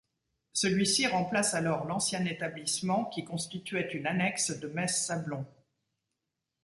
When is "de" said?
4.49-4.67